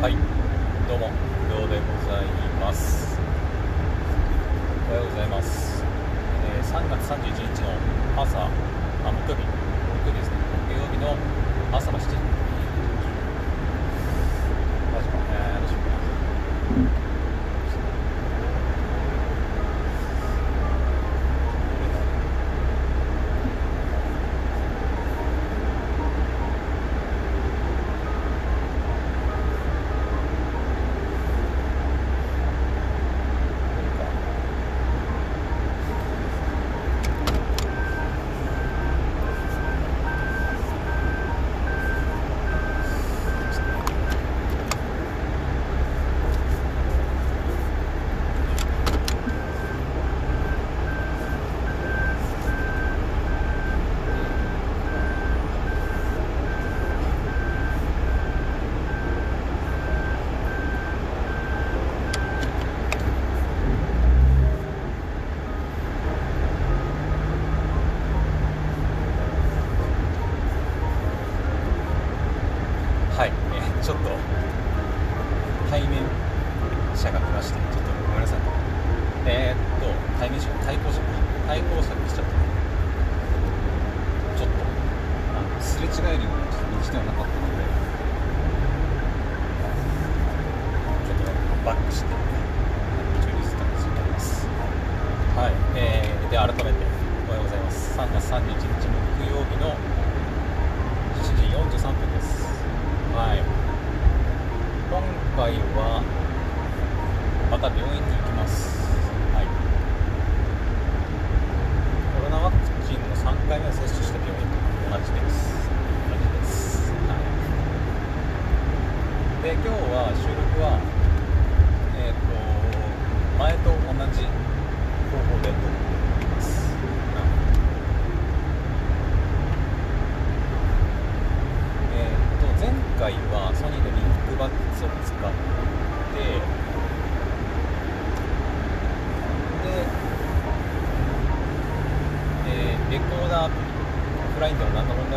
[0.00, 0.16] はい。
[0.88, 1.10] どうも
[1.52, 2.24] 不動でござい
[2.58, 3.20] ます。
[4.88, 5.84] おはようございます、
[6.48, 7.76] えー3月31日の
[8.16, 10.36] 朝あ木曜日木曜日ですね。
[10.72, 11.14] 木曜日の
[11.76, 12.16] 朝の7時。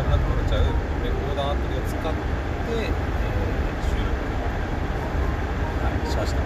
[0.02, 0.64] なく撮れちゃう
[1.04, 2.08] レコーダーアプリを使って、
[2.74, 3.14] えー
[3.84, 4.10] 収録、
[5.84, 6.40] はい、しました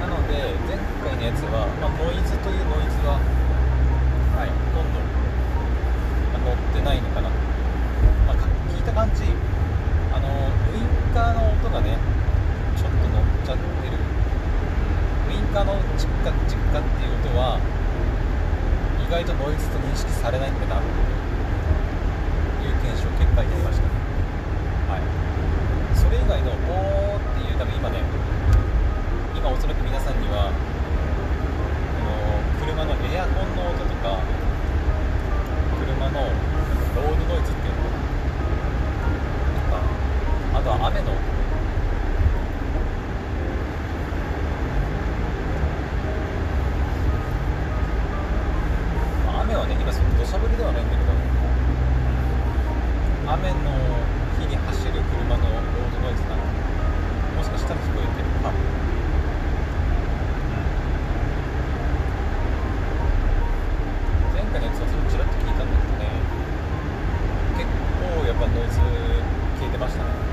[0.00, 5.00] なので前回のやつは、まあ、ノイズというノイズは、はい、ほとんど
[6.32, 7.28] まあ乗ってないのかな
[8.26, 8.36] まあ、
[8.72, 9.24] 聞いた感じ
[10.14, 10.28] あの
[10.72, 11.98] ウインカーの音がね
[12.78, 13.98] ちょっと乗っちゃってる。
[15.28, 17.60] ウインカーのチッカチッカっていう音は
[18.98, 20.80] 意外とノイズと認識されないんだな。
[20.80, 21.29] という検証
[23.08, 23.88] 結果になりました。
[24.92, 25.02] はい。
[25.96, 28.02] それ以外のおーっていう多分今ね
[29.36, 32.12] 今おそらく皆さんにはこの
[32.66, 34.20] 車のエアコンの音とか
[35.80, 37.88] 車のロードノイズっていうの
[39.60, 39.80] とか
[40.54, 41.16] あとは雨の音
[49.26, 51.12] まあ雨はね今その土砂降りではないんだけど
[53.30, 53.54] 雨の
[54.40, 56.42] 日に走る車のロードノイズなの
[57.38, 58.58] もしかしたら聞こえてるかも
[64.34, 66.10] 前回のやつはそれちらっと聞いたんだけどね
[67.54, 67.70] 結
[68.60, 68.80] 構やっぱノイズ
[69.58, 70.29] 消えてましたね。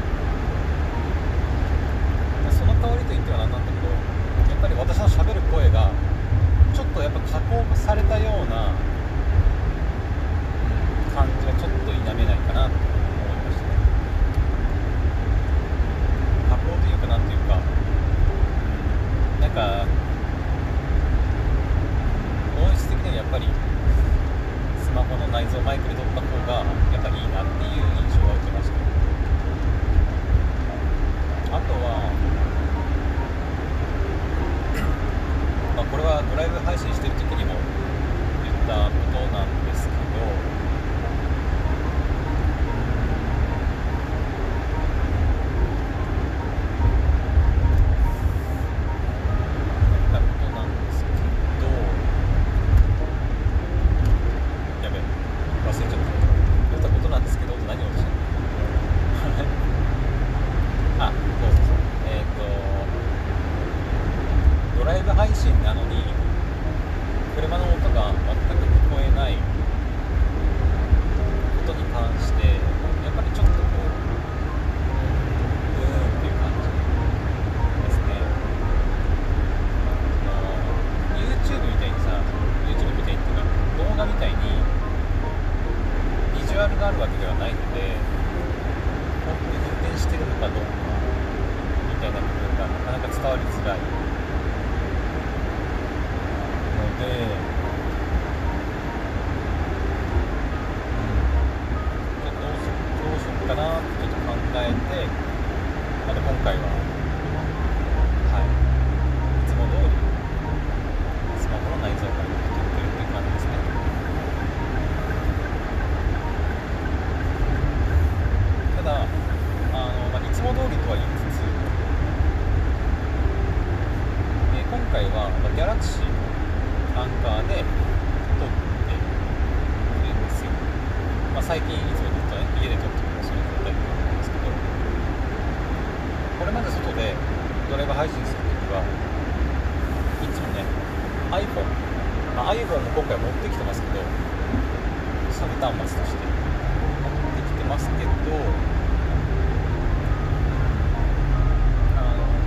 [145.77, 148.09] 形としてできてますけど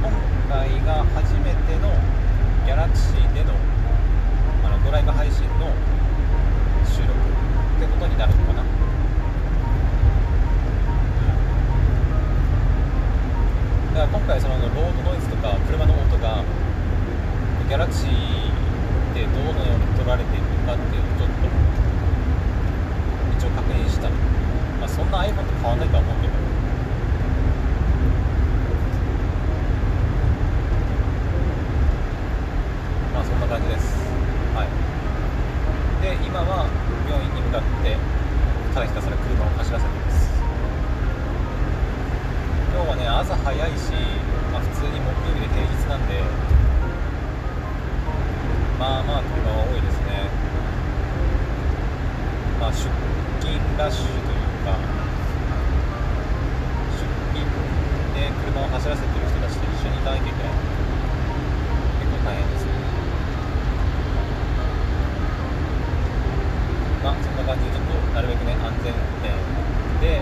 [0.02, 0.10] 今
[0.48, 1.94] 回が初めての
[2.66, 3.54] Galaxy での
[4.64, 5.46] あのドライブ配信
[68.20, 69.00] なるべくね安全運
[69.98, 70.20] で、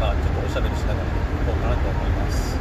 [0.00, 2.56] まあ、ちょっとおしゃべりしながら行こうかなと思います。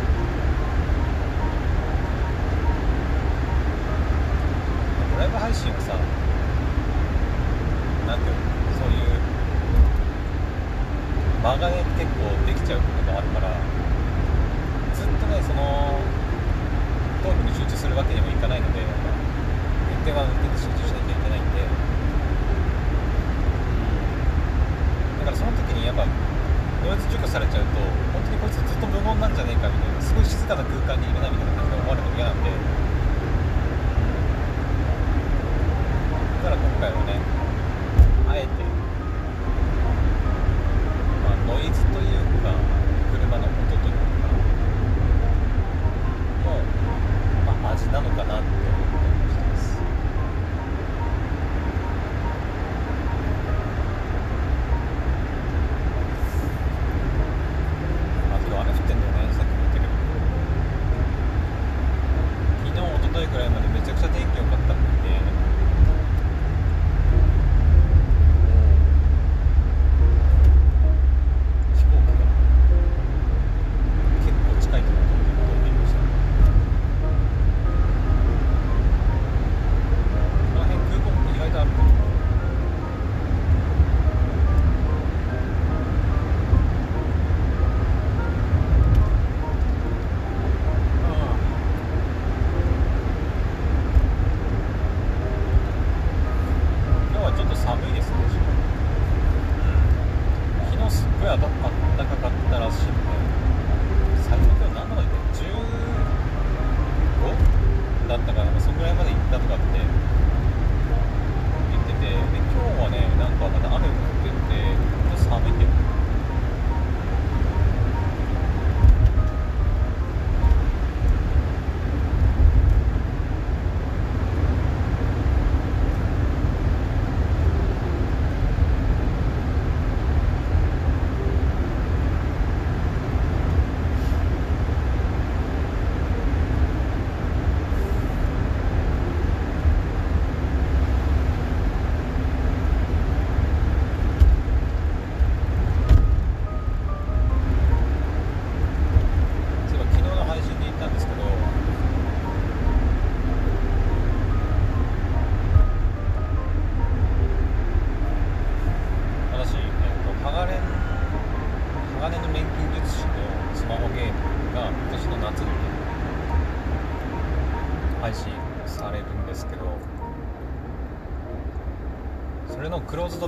[5.15, 5.95] ドライブ配信はさ
[8.03, 8.43] なんていうの
[8.75, 9.15] そういう
[11.41, 13.55] 間がね結構できちゃうことがあるから
[14.91, 16.03] ずっとねその
[17.23, 18.91] トークに集中するわけにもいかないので運
[20.03, 20.35] 転は運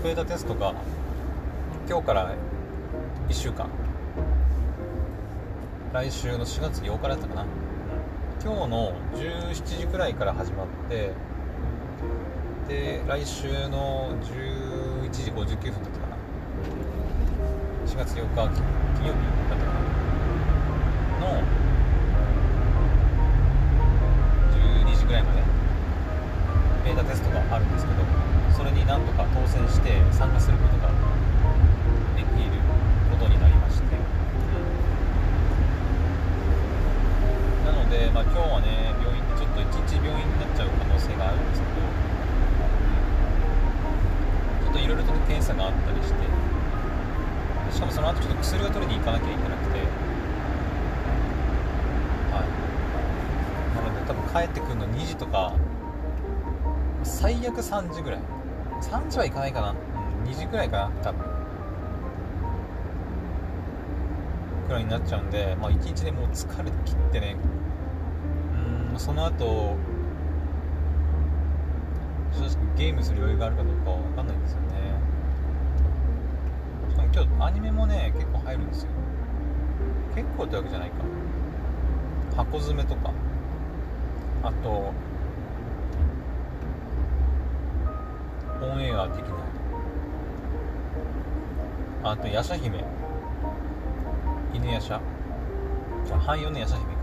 [0.10, 0.74] ベータテストが
[1.88, 2.34] 今日から
[3.28, 3.70] 1週間。
[5.94, 7.46] 来週の4月8日だったかな。
[8.44, 11.12] 今日の17時くらいから始まって
[12.68, 16.18] で来週の11時59分だったかな。
[17.86, 18.62] 4月8日
[18.98, 19.99] 金曜日だったかな。
[45.54, 46.20] ろいろと検査があったりして。
[47.72, 49.80] しかもその後ちょっと薬を取りに行かなきゃいけなくて。
[52.34, 52.48] はい。
[53.76, 55.54] なので多分帰ってくるの2時とか
[57.04, 58.20] 最悪3時ぐらい。
[58.82, 59.74] 3時はいかないかな、う
[60.28, 61.26] ん、2時ぐらいかな多分。
[64.68, 67.36] くらいになっちゃうんで、まあ、1日でもう疲れ切ってね。
[68.94, 69.76] うんその後
[72.34, 74.69] 正直ゲームする余裕があるかどうかわかんないんですよね。
[77.12, 78.90] しかも今日アニメもね結構入るんですよ。
[80.16, 80.96] 結構ってわけじゃないか。
[82.38, 83.12] 箱詰めとか。
[84.44, 84.94] あと
[88.62, 89.26] オンエア的
[92.04, 92.12] な。
[92.12, 92.84] あとヤシャ姫。
[94.54, 95.00] 犬ヤシャ
[96.06, 97.00] じゃあ汎用のヤシャ姫か。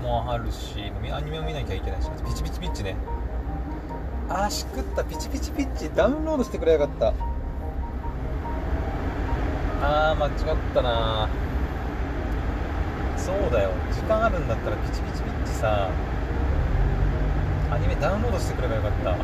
[0.00, 0.02] うん。
[0.04, 2.96] もうあるしアニメを見なきゃいけないしピチピチピチね。
[4.30, 5.04] あーしくった。
[5.04, 5.90] ピチピチピッチ。
[5.94, 7.14] ダウンロードしてくれやがった。
[9.80, 10.32] あー間違っ
[10.74, 11.28] たな。
[13.16, 13.70] そうだよ。
[13.90, 15.90] 時間あるんだったらピチピチピッチさ。
[17.70, 19.10] アニメダウンロードしてくればよかった。
[19.12, 19.16] YouTube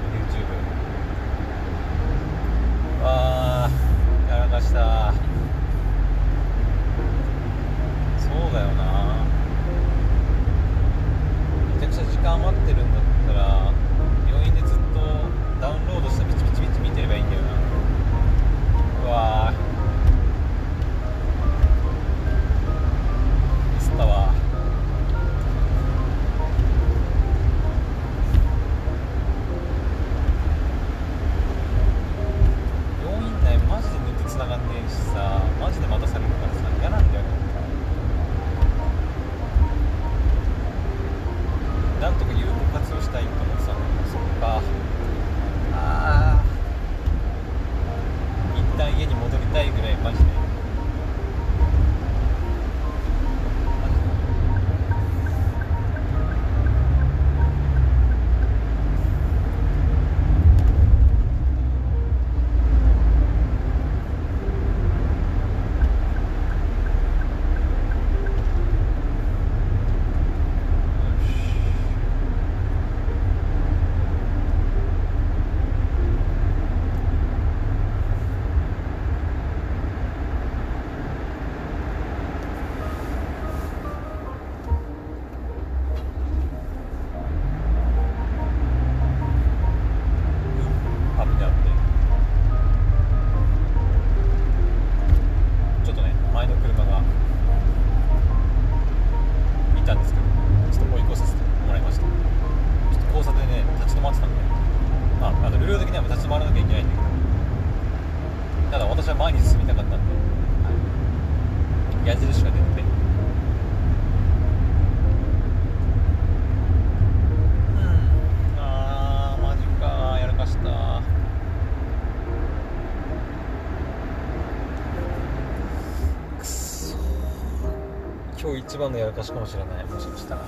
[128.75, 129.85] 一番のやらかしかもしれない。
[129.85, 130.45] もしかしたら。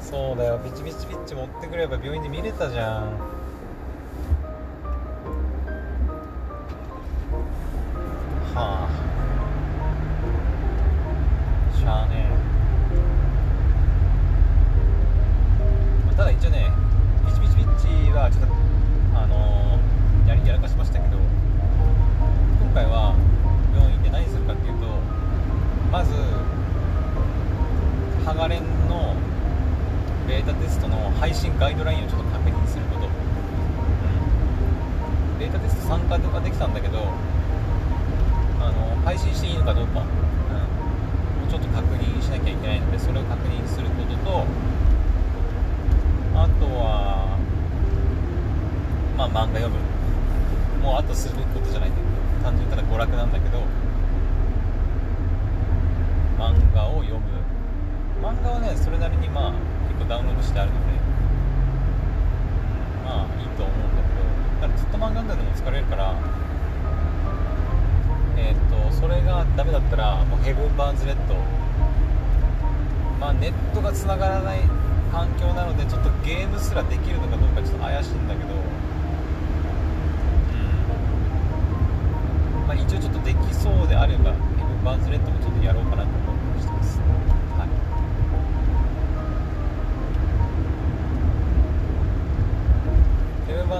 [0.00, 0.60] そうだよ。
[0.60, 3.25] ピチピチピッチ持ってくれば病院で見れたじゃん。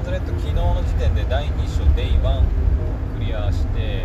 [0.07, 2.43] ズ・レッド昨日の時点で第2章 Day1
[3.19, 4.05] クリアして。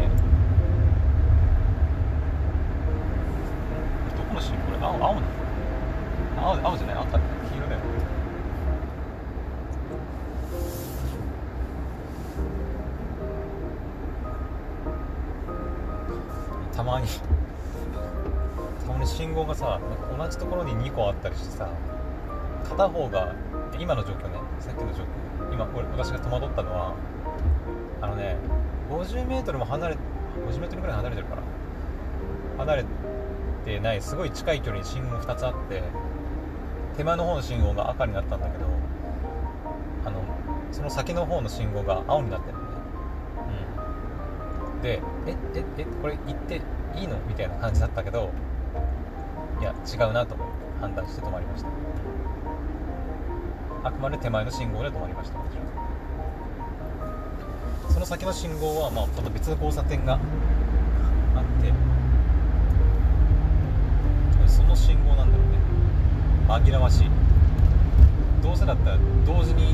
[4.17, 4.57] どこのシーン？
[4.61, 5.27] これ青青なの。
[6.37, 6.95] 青青じゃない？
[6.95, 7.81] 赤黄色だよ。
[16.73, 17.07] たまに。
[18.87, 19.79] たまに信号がさ
[20.17, 21.69] 同じところに2個あったりしてさ
[22.67, 23.35] 片方が
[23.79, 24.39] 今の状況ね。
[24.59, 25.30] さっきの状況。
[25.51, 26.95] 今俺私が戸惑ったのは
[28.01, 28.37] あのね
[28.89, 29.97] 50m も離れ
[30.47, 31.41] 50m ぐらい離れてるから
[32.57, 32.85] 離れ
[33.65, 35.83] てないすごい近い距離に信号2つあって
[36.97, 38.65] 手前の方の信号が赤になったんだけど
[40.05, 40.21] あの
[40.71, 42.67] その先の方の信号が青になってるのね。
[44.75, 44.81] うん。
[44.81, 46.61] でえええこれ行って
[46.95, 47.17] いいの？
[47.27, 48.31] みたいな感じだったけど
[49.59, 50.35] いや違うなと
[50.79, 51.69] 判断して止まりました。
[53.83, 55.39] あくまで手前の信号で止まりました。
[55.39, 55.61] 私は
[57.89, 60.19] その先の信号はまあまた別の交差点があっ
[61.63, 61.73] て
[64.47, 65.57] その信号なんだろうね。
[66.47, 67.09] 紛らわしい。
[68.43, 69.70] どうせだったら同時に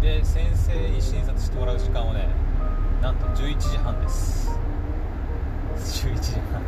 [0.00, 2.28] で先生に診察してもらう時間はね
[3.00, 4.58] なんと11時半です。
[5.76, 6.62] 11時半。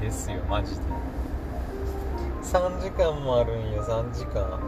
[0.00, 0.80] ですよマジで。
[2.42, 4.60] 3時間もあるんよ3時間。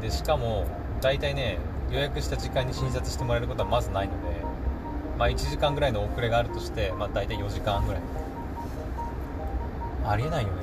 [0.00, 0.66] でしかも
[1.00, 1.58] 大体ね
[1.90, 4.36] 予約した時間に診察してもらえることはまずないので
[5.18, 8.02] まあ1時間ぐらいの遅れがあるとして、まあ、大体4時間ぐらい。
[10.04, 10.61] ありえないよね。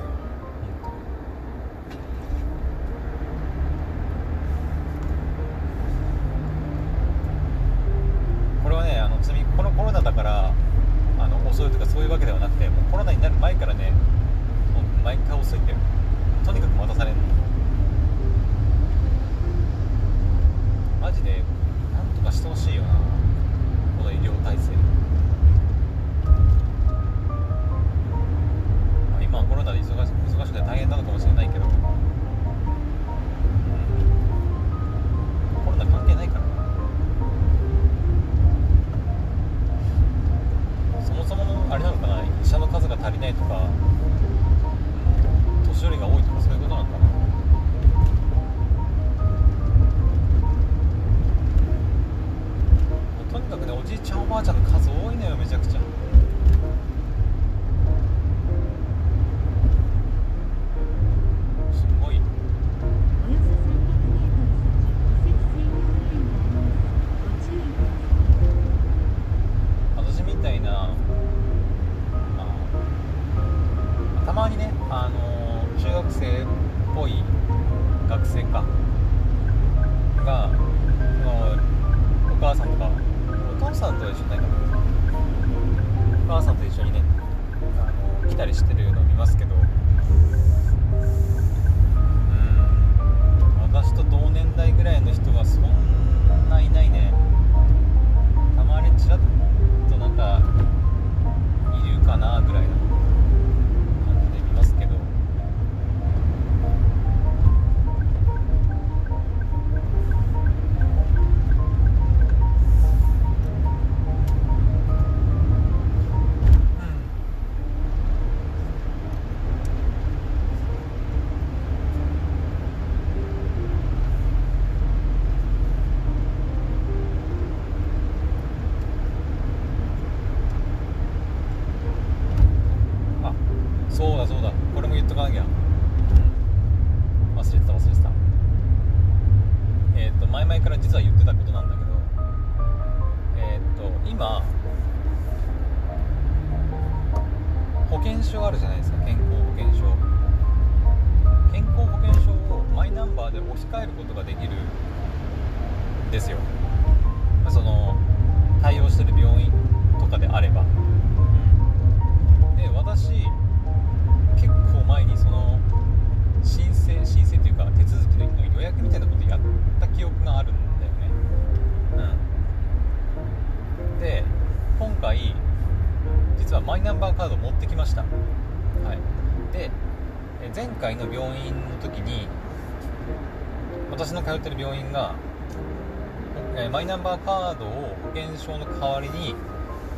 [187.10, 189.34] バーカードを保険証の代わりに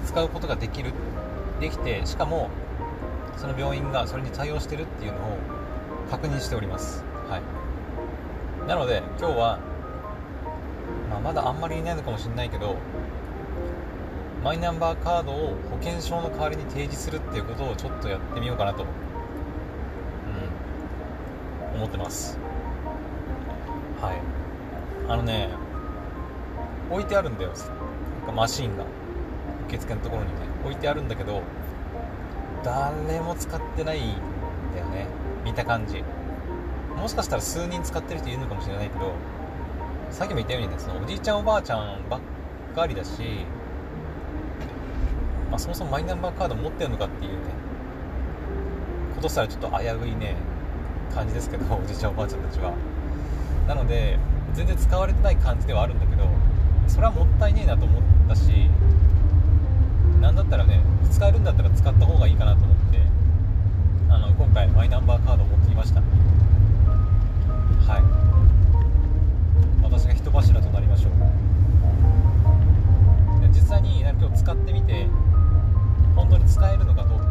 [0.07, 0.93] 使うことができる
[1.61, 2.49] できてしかも
[3.37, 5.39] その病院がそれに対応してるっていうのを
[6.11, 7.05] 確認しております。
[7.29, 8.69] はい。
[8.69, 9.59] なので今日は、
[11.11, 12.77] まあ、まだあんまりいないのかもしれないけど
[14.43, 18.87] マイナンバーカードを保険証の代わりに提示するっていうことをちょっとやってみようかなと、
[21.73, 22.39] うん、思ってます。
[24.01, 24.17] はい。
[25.09, 25.51] あのね
[26.91, 27.51] 置いてあるんだよ。
[27.51, 28.85] なんかマシンが。
[29.69, 30.35] 受付のところにね。
[30.65, 31.43] 置いてあるんだけど
[32.63, 34.13] 誰も使ってないん
[34.75, 35.07] だよね。
[35.45, 36.03] 見た感じ。
[37.03, 39.13] もしかしたら数人使ってる人いるのかもしれないけど
[40.11, 42.21] さっきも言ったようにねそのおじいちゃんおばあちゃんばっ
[42.77, 43.11] かりだし、
[45.51, 47.39] まあ、そもそもマイナンバーカード持ってるのかっていうね
[49.17, 50.37] ことしたらちょっと危ういね
[51.13, 52.73] 感じですけどおじいちゃんおばあちゃんたちは。
[53.67, 54.19] なので
[54.55, 56.12] 全然使われてない感じではあるんだけど
[56.93, 58.69] それはもったいねえなと思ったし
[60.21, 63.01] なんだったらね使えるんだったら使った方がいいかなと思って
[64.11, 66.01] あの今回マイナンバーカードを持ってきました。
[66.01, 66.07] は
[67.99, 68.03] い。
[69.83, 71.13] 私が人柱となりましょう。
[73.49, 75.07] 実際に今日使ってみて
[76.15, 77.25] 本当に使えるのかどうか、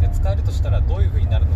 [0.00, 1.55] で使えるとしたらどういう風になるの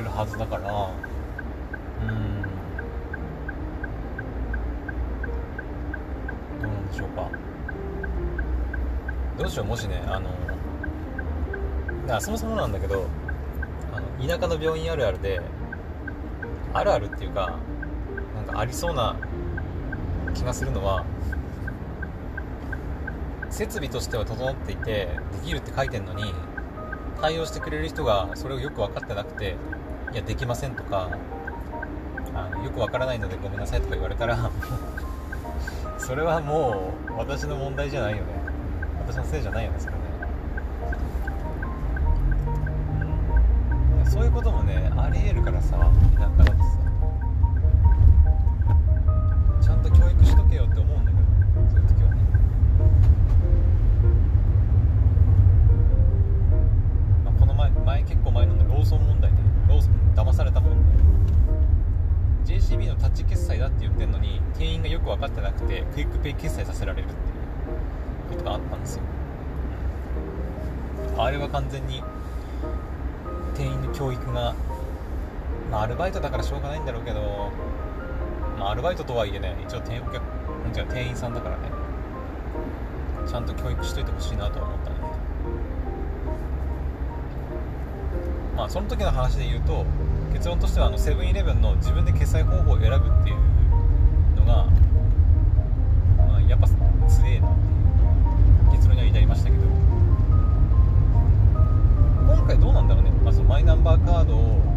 [0.00, 0.90] れるはずだから。
[2.02, 2.42] うん。
[6.60, 7.30] どうなんでしょうか。
[9.40, 10.30] どうしようもしねあの
[12.14, 13.06] あそもそもなんだけど
[13.90, 15.40] あの田舎の病院あるあるで
[16.74, 17.58] あるあるっていうか
[18.34, 19.16] なんかありそうな
[20.34, 21.06] 気がするのは
[23.48, 26.34] 設備としては整っていてできるって書いてんのに
[27.22, 29.56] 対応してくれる人がそれをよく分かってなくて
[30.12, 31.10] いやできませんとか
[32.34, 34.50] あのよくわからないのでごめんなさいとか言われたら
[35.98, 38.40] それはもう私の問題じゃないよね。
[39.06, 39.94] 私のせいじゃないよねそれ
[75.70, 77.50] まあアルバイトだからしょうがないんだろうけど
[78.58, 80.20] まあアルバイトとはいえね一応店お客
[80.72, 81.62] じゃ店員さんだからね
[83.26, 84.96] ちゃんと教育しといてほしいなと思ったね
[88.56, 89.84] まあその時の話で言うと
[90.32, 93.36] 結論としてはあのセブンイレブンの自分で決済方法を選ぶっていう
[94.36, 94.66] のが、
[96.26, 97.66] まあ、やっぱ強えなって
[98.66, 99.60] いう結論には至りましたけど。
[102.30, 104.69] 今回どうなんだろうね、まあ、そのマイナンバーカードを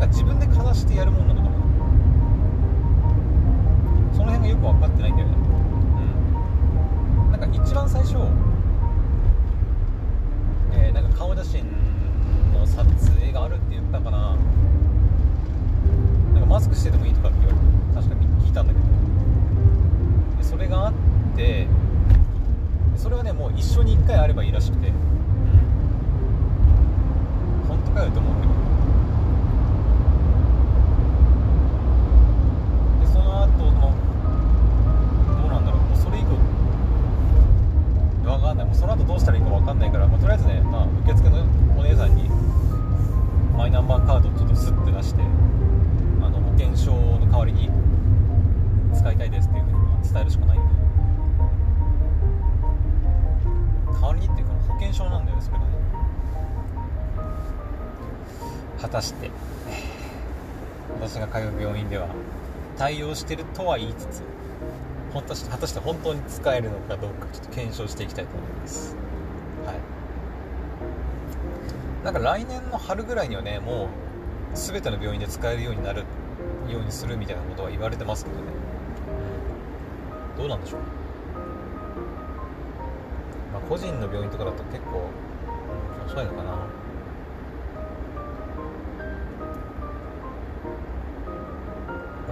[0.00, 1.56] なんか自分でかざしてやるもんなのかな。
[4.14, 5.34] その辺がよく分かってないんだよね。
[7.26, 7.32] うん。
[7.32, 8.16] なんか一番最初
[10.72, 11.66] えーなんか顔写真
[12.54, 14.36] の撮影があるって言ったかな。
[16.32, 18.86] なんかマスクしててもいいとかって言われて確かに聞いたんだけど。
[20.38, 20.94] でそれがあっ
[21.36, 21.66] て
[22.96, 24.94] それはねもう一緒に1回あればいいらしくて、うん、
[27.68, 28.59] 本当かよと思うけど
[45.00, 45.22] とスッて出して
[46.22, 47.70] あの保険証の代わりに
[48.94, 49.78] 使いたいですっていうふうに
[50.12, 50.68] 伝えるしかないんで。
[53.92, 55.64] 代わりにっていうか保険証なんだよねそれが。
[55.64, 55.70] ね
[58.80, 59.30] 果たして
[61.00, 62.08] 私が通う病院では
[62.76, 64.22] 対応してるとは言いつつ
[65.12, 68.96] 果たして果たして本当に使えるのかどうかちょっと検証していきたいと思います。
[69.66, 69.76] はい。
[72.04, 73.88] なんか来年の春ぐらいにはねもう
[74.54, 76.04] 全ての病院で使えるようになる
[76.68, 78.42] ようにするみたいなことは言われてますけどね、
[80.36, 80.80] どうなんでしょう、
[83.52, 85.08] まあ、個人の病院とかだと結構、
[86.06, 86.50] 遅いのかな。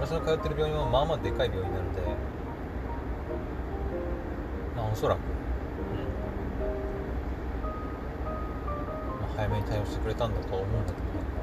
[0.01, 2.01] 私の通ってる病院はまあまあでかい病院なので
[4.75, 5.23] まあおそらく、うん
[9.21, 11.38] まあ、早めに対応してくれたんだとは思うんだけどね。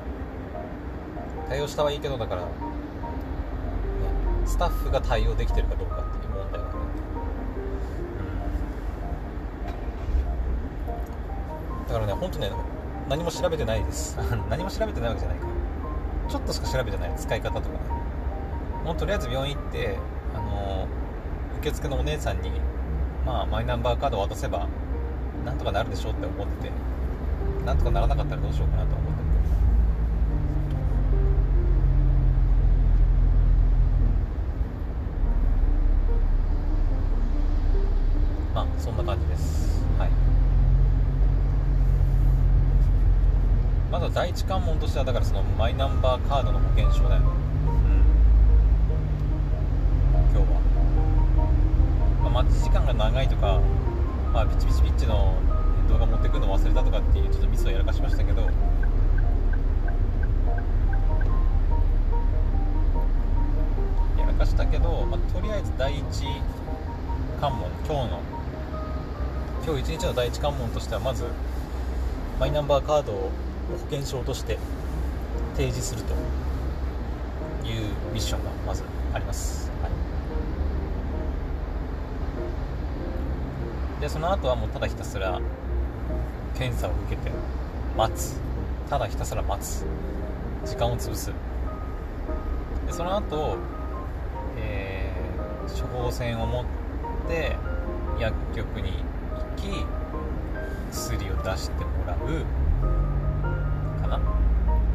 [1.48, 2.48] 対応したはいいけどだから、ね、
[4.46, 6.74] スタッフが対応できてるかどうかっていう問題がね、
[11.80, 12.50] うん、だからね本当ね
[13.08, 14.18] 何も調べてないです。
[14.50, 15.46] 何も調べてないわけじゃないか
[16.28, 17.12] ちょっとしか調べてない。
[17.16, 17.78] 使い方とかね。
[18.84, 19.96] もうとりあえず病院行って
[20.34, 20.88] あの
[21.58, 22.50] 受付のお姉さんに
[23.24, 24.66] まあマイナンバーカードを渡せば
[25.44, 26.72] なんとかなるでしょうって思ってて
[27.64, 28.95] なんとかならなかったらどうしようかなと
[38.78, 39.84] そんな感じです。
[39.98, 40.10] はい。
[43.90, 47.26] まずは第一関門としてはだからそのマイナンバーカードの保険証だよね。
[50.34, 50.60] 今日は、
[52.24, 53.60] まあ、待ち時間が長いとか、
[54.32, 55.34] まあ、ピチピチピッチの
[55.88, 58.42] 動画持ってくるの忘れたとかっていうちょっとミスをやらかしましたけど。
[58.42, 58.48] や
[64.26, 66.02] らかしたけど、まあ、とりあえず第一
[67.40, 68.35] 関門今日の
[69.66, 71.24] 今日一日の第一関門としてはまず
[72.38, 73.30] マイナンバーカードを
[73.68, 74.58] 保険証として
[75.56, 76.14] 提示すると
[77.66, 79.88] いうミッションがまずあります、は
[83.98, 85.40] い、でその後はもうただひたすら
[86.56, 87.32] 検査を受けて
[87.96, 88.36] 待つ。
[88.88, 89.84] ただひたすら待つ
[90.64, 91.32] 時間を潰す。
[92.86, 93.56] でその後、
[94.56, 96.64] えー、処方箋を持っ
[97.26, 97.56] て
[98.20, 98.92] 薬局に
[100.92, 102.18] 薬を出してもらう
[104.02, 104.20] かな？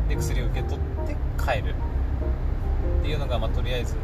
[0.08, 1.76] で薬を受け取って帰る。
[3.00, 3.96] っていうのが、まあ、とりあえず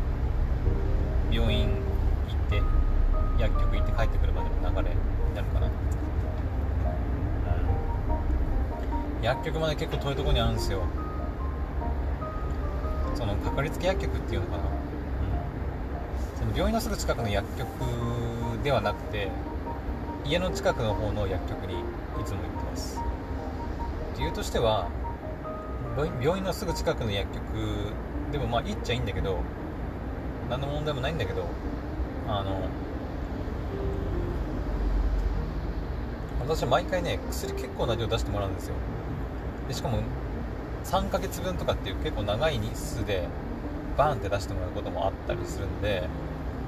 [1.32, 1.76] 病院行っ
[2.50, 2.62] て
[3.39, 5.00] 薬局行って帰ってくるまでの流れに
[5.36, 5.70] なるかな、う
[9.22, 10.82] ん、薬局まで結構遠いとこにあるんですよ。
[13.15, 14.70] そのかかりつけ薬局っていうのかな、うん、
[16.39, 17.67] その病院のすぐ近くの薬局
[18.63, 19.30] ではなくて
[20.27, 21.77] 家の近くの方の薬局にい
[22.25, 22.99] つも行ってます。
[24.17, 24.89] 理由としては
[26.21, 27.43] 病院のすぐ近くの薬局
[28.33, 29.39] でもまあいいっちゃいいんだけど
[30.49, 31.45] 何の問題もないんだけど
[32.27, 32.59] あの
[36.45, 38.75] 私は毎回ね薬結構な量出してもらうんですよ。
[39.69, 39.99] でしかも
[40.83, 43.23] 3ヶ月分とかっていう結構長い日数で
[43.97, 46.03] バーンって出してもらうこともあったりするんで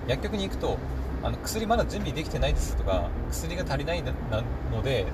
[0.07, 0.77] 薬局に行くと
[1.21, 5.05] あの薬まだ準備できてないですとか薬が足りないので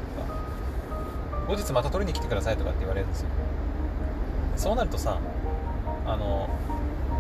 [1.48, 3.28] 後日また取りに来てくださいとかって言われるんですよ。
[4.56, 5.20] そうなるとさ
[6.06, 6.50] あの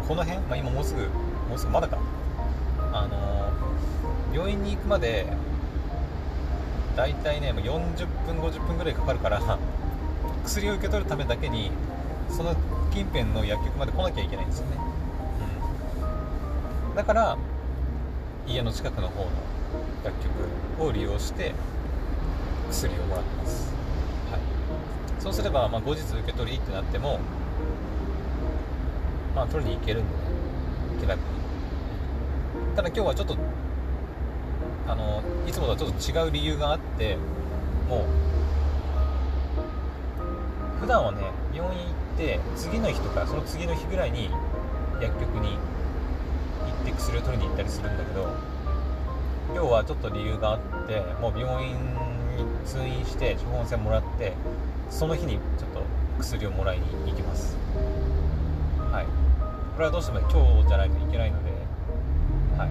[0.07, 1.01] この辺、まあ、今もうすぐ
[1.49, 1.97] もうすぐまだか。
[2.93, 3.51] あの
[4.33, 5.25] 病院に行くまで
[6.95, 9.41] 大体ね40分50分ぐらいかかるから
[10.45, 11.71] 薬を受け取るためだけに
[12.29, 12.55] その
[12.91, 14.77] 近辺の薬局まで来なきゃいけないんですよね、
[16.89, 17.37] うん、だから
[18.47, 19.29] 家の近くの方の
[20.03, 20.15] 薬
[20.77, 21.53] 局を利用して
[22.69, 23.73] 薬をもらってます、
[24.31, 24.41] はい、
[25.19, 27.19] そうすれば、まあ、後日受け取りってなっても
[29.35, 30.23] まあ取りに行けるんでね。
[30.99, 31.25] 気楽に。
[32.75, 33.37] ただ今日はちょっと
[34.87, 37.17] あのいつもとはちょっと違う理由があって
[37.89, 38.05] も
[40.77, 44.29] う普段はね病院行って次の日とかその次の日ぐらいに
[45.01, 45.74] 薬局に行
[46.85, 48.29] って薬を取りに行ったりするんだけど
[49.53, 54.33] 今日はちょっと理由があってもう病院に通院して処方箋もらって
[54.91, 55.39] その日にちょっ
[55.71, 55.81] と
[56.19, 57.57] 薬をもらいに行きます。
[58.91, 59.05] はい。
[59.75, 61.51] これはどうしても今日じゃないといけないので
[62.57, 62.69] はい。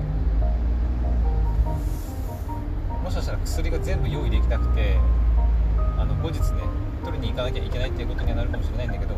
[3.05, 4.96] もしかしたら薬が全部用意できなくて
[5.98, 6.62] あの後日ね
[7.05, 9.14] 取りに行かなきゃいけないっていうことにはなるかもしれないんだけど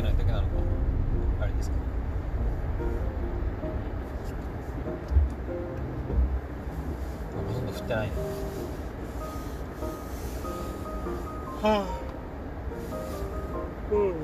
[0.00, 0.48] ってないだけなのか
[1.42, 1.76] あれですか
[7.48, 8.14] ほとんど降ってないの
[11.62, 11.86] はあ
[13.92, 14.14] うん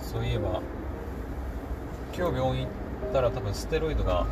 [0.00, 0.60] そういえば
[2.14, 2.70] 今日病院行
[3.08, 4.26] ったら多分ステロイドが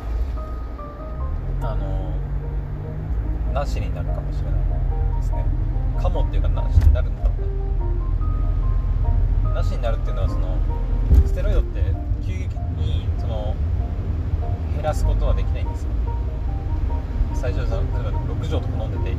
[6.11, 7.31] もっていうかなしになるんだろ
[9.41, 10.57] うななしになるっていうのはその
[11.25, 11.83] ステロイドって
[12.25, 12.43] 急激
[12.77, 13.55] にその
[14.73, 15.89] 減らすことはできないんですよ。
[17.33, 17.77] 最初例えば
[18.11, 19.15] 6錠とか飲んでてい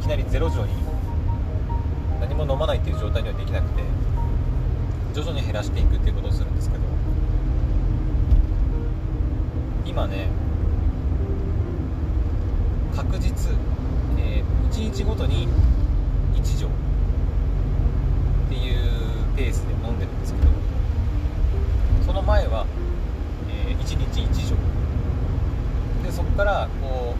[0.00, 0.72] きなり0錠に
[2.20, 3.82] 何も飲まないっていう状態にはできなくて
[5.14, 6.82] 徐々に減らしていくっていうことをするんですけど
[9.84, 10.28] 今ね
[12.94, 13.52] 確実、
[14.18, 15.48] えー、1日ごとに
[16.34, 16.70] 1錠っ
[18.48, 20.46] ていうペースで飲んでるんですけど
[22.06, 22.66] その前は、
[23.50, 24.56] えー、1日1錠
[26.04, 27.14] でそこからこ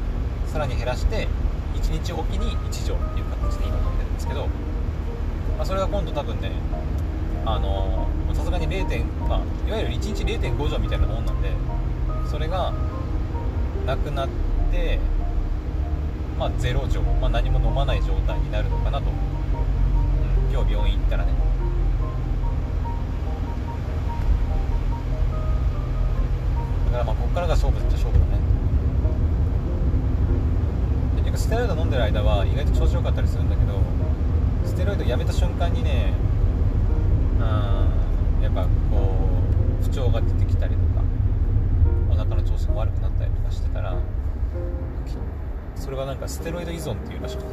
[0.47, 1.27] うさらに減らして
[1.75, 4.47] 1日おきに1錠っていう形で今飲んでるんですけど、
[5.57, 6.53] まあ、それが今度多分ね
[7.47, 11.51] あのさすがに0点、まあ、いわゆる1日0.5錠みたいなもんなんで
[12.31, 12.75] それが
[13.87, 14.29] なくなっ
[14.71, 14.99] て
[16.39, 21.33] まあ0錠、まあ、何も飲まない状態になるのかなと、うん、今日病院行ったらね。
[26.87, 28.26] だからまあここからが勝負っちゃ勝負
[31.37, 33.79] ステロイド飲んでる間は意外と調子良かったりするんだけど
[34.65, 36.13] ステロイドやめた瞬間にね
[37.41, 37.87] あ
[38.43, 38.69] やっぱこ
[39.81, 41.03] う不調が出てきたりとか
[42.11, 43.97] お腹の調子が悪くなったりとかしてたら
[45.77, 47.49] それはなんかステロイド依存っていうらしくて、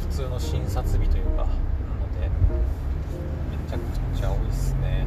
[0.00, 1.48] 普通の診察日というかなの
[2.20, 2.28] で
[3.50, 5.06] めちゃくちゃ多いっすね。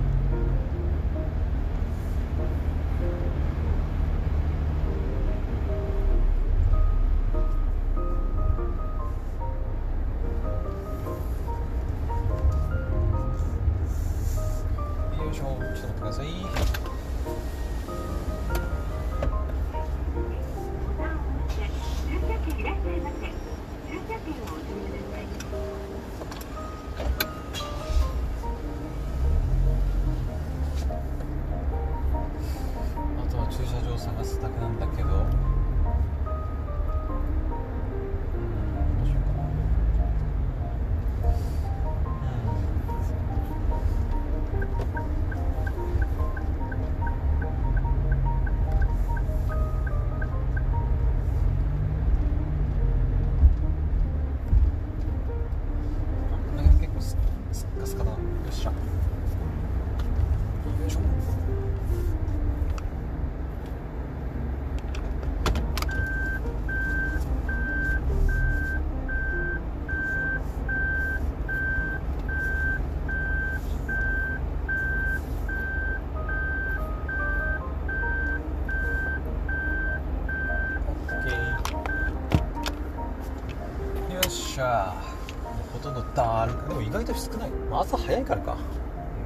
[85.74, 86.68] ほとんどだる。
[86.68, 88.58] でも意外と少ない、まあ、朝早いからか。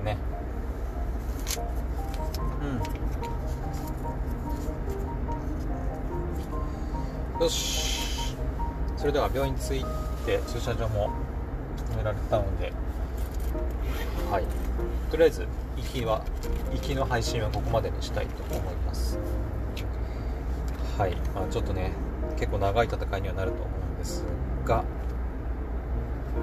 [0.03, 0.17] ね。
[7.37, 7.43] うん。
[7.43, 8.35] よし。
[8.97, 9.85] それでは病院着い
[10.25, 11.09] て駐車場も
[11.93, 12.73] 止められたので。
[14.31, 14.43] はい。
[15.09, 16.21] とりあえず行きは
[16.73, 19.17] 行きの配信はここまでにしたいと思います。
[20.97, 21.91] はい、まあ、ちょっとね
[22.37, 24.25] 結構長い戦いにはなると思うんです
[24.65, 24.83] が、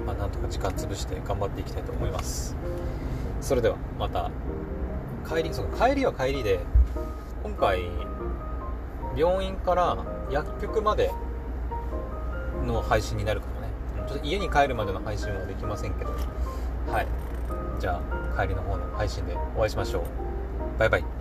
[0.05, 2.55] まあ、なんとか時間潰して頑張っていきたいと思います。
[3.41, 4.29] それではまた。
[5.27, 6.59] 帰りそう帰りは帰りで
[7.41, 7.81] 今回
[9.15, 9.97] 病院から
[10.29, 11.09] 薬局まで
[12.63, 13.67] の配信になるかもね。
[14.07, 16.11] ちょっと家に帰るまでの配信はできませんけど。
[16.91, 17.07] はい。
[17.79, 17.99] じゃ
[18.35, 20.03] あ帰りの方の配信でお会いしましょう。
[20.79, 21.14] バイバイ。